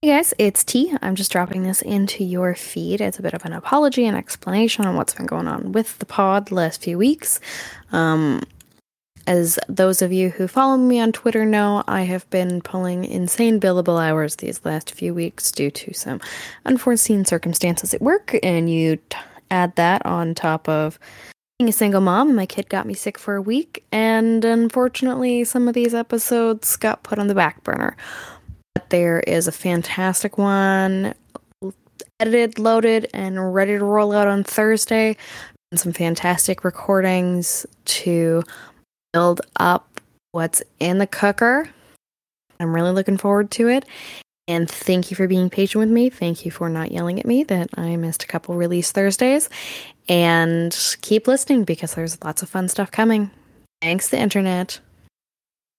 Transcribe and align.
Hey 0.00 0.10
guys, 0.10 0.32
it's 0.38 0.62
T. 0.62 0.94
I'm 1.02 1.16
just 1.16 1.32
dropping 1.32 1.64
this 1.64 1.82
into 1.82 2.22
your 2.22 2.54
feed. 2.54 3.00
It's 3.00 3.18
a 3.18 3.22
bit 3.22 3.34
of 3.34 3.44
an 3.44 3.52
apology 3.52 4.06
and 4.06 4.16
explanation 4.16 4.86
on 4.86 4.94
what's 4.94 5.12
been 5.12 5.26
going 5.26 5.48
on 5.48 5.72
with 5.72 5.98
the 5.98 6.06
pod 6.06 6.46
the 6.46 6.54
last 6.54 6.84
few 6.84 6.96
weeks. 6.96 7.40
Um, 7.90 8.44
as 9.26 9.58
those 9.68 10.00
of 10.00 10.12
you 10.12 10.30
who 10.30 10.46
follow 10.46 10.76
me 10.76 11.00
on 11.00 11.10
Twitter 11.10 11.44
know, 11.44 11.82
I 11.88 12.02
have 12.02 12.30
been 12.30 12.60
pulling 12.60 13.06
insane 13.06 13.58
billable 13.58 14.00
hours 14.00 14.36
these 14.36 14.64
last 14.64 14.92
few 14.92 15.12
weeks 15.12 15.50
due 15.50 15.72
to 15.72 15.92
some 15.92 16.20
unforeseen 16.64 17.24
circumstances 17.24 17.92
at 17.92 18.00
work, 18.00 18.38
and 18.40 18.70
you 18.70 18.98
t- 19.10 19.18
add 19.50 19.74
that 19.74 20.06
on 20.06 20.32
top 20.32 20.68
of 20.68 20.96
being 21.58 21.70
a 21.70 21.72
single 21.72 22.00
mom. 22.00 22.36
My 22.36 22.46
kid 22.46 22.68
got 22.68 22.86
me 22.86 22.94
sick 22.94 23.18
for 23.18 23.34
a 23.34 23.42
week, 23.42 23.82
and 23.90 24.44
unfortunately, 24.44 25.42
some 25.42 25.66
of 25.66 25.74
these 25.74 25.92
episodes 25.92 26.76
got 26.76 27.02
put 27.02 27.18
on 27.18 27.26
the 27.26 27.34
back 27.34 27.64
burner. 27.64 27.96
There 28.90 29.20
is 29.20 29.48
a 29.48 29.52
fantastic 29.52 30.38
one 30.38 31.14
edited, 32.20 32.58
loaded, 32.58 33.08
and 33.14 33.54
ready 33.54 33.78
to 33.78 33.84
roll 33.84 34.12
out 34.12 34.28
on 34.28 34.44
Thursday. 34.44 35.16
And 35.70 35.78
some 35.78 35.92
fantastic 35.92 36.64
recordings 36.64 37.66
to 37.84 38.42
build 39.12 39.40
up 39.56 40.00
what's 40.32 40.62
in 40.80 40.98
the 40.98 41.06
cooker. 41.06 41.68
I'm 42.58 42.74
really 42.74 42.92
looking 42.92 43.18
forward 43.18 43.50
to 43.52 43.68
it. 43.68 43.84
And 44.48 44.68
thank 44.68 45.10
you 45.10 45.16
for 45.16 45.28
being 45.28 45.50
patient 45.50 45.80
with 45.80 45.90
me. 45.90 46.08
Thank 46.08 46.46
you 46.46 46.50
for 46.50 46.70
not 46.70 46.90
yelling 46.90 47.20
at 47.20 47.26
me 47.26 47.44
that 47.44 47.68
I 47.76 47.96
missed 47.96 48.24
a 48.24 48.26
couple 48.26 48.54
release 48.54 48.92
Thursdays. 48.92 49.50
And 50.08 50.74
keep 51.02 51.28
listening 51.28 51.64
because 51.64 51.94
there's 51.94 52.22
lots 52.24 52.42
of 52.42 52.48
fun 52.48 52.68
stuff 52.68 52.90
coming. 52.90 53.30
Thanks, 53.82 54.08
the 54.08 54.18
internet. 54.18 54.80